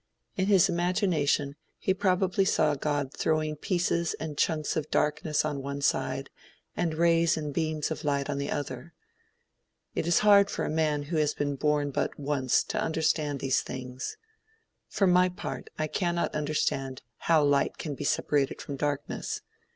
In 0.35 0.47
his 0.47 0.67
imagination 0.67 1.55
he 1.77 1.93
probably 1.93 2.43
saw 2.43 2.73
God 2.73 3.13
throwing 3.13 3.55
pieces 3.55 4.15
and 4.19 4.35
chunks 4.35 4.75
of 4.75 4.89
darkness 4.89 5.45
on 5.45 5.61
one 5.61 5.79
side, 5.83 6.31
and 6.75 6.95
rays 6.97 7.37
and 7.37 7.53
beams 7.53 7.91
of 7.91 8.03
light 8.03 8.27
on 8.27 8.39
the 8.39 8.49
other. 8.49 8.95
It 9.93 10.07
is 10.07 10.17
hard 10.25 10.49
for 10.49 10.65
a 10.65 10.71
man 10.71 11.03
who 11.03 11.17
has 11.17 11.35
been 11.35 11.55
born 11.55 11.91
but 11.91 12.19
once 12.19 12.63
to 12.63 12.81
understand 12.81 13.41
these 13.41 13.61
things. 13.61 14.17
For 14.87 15.05
my 15.05 15.29
part 15.29 15.69
I 15.77 15.85
cannot 15.85 16.33
understand 16.33 17.03
how 17.17 17.43
light 17.43 17.77
can 17.77 17.93
be 17.93 18.03
separated 18.03 18.59
from 18.59 18.77
darkness. 18.77 19.41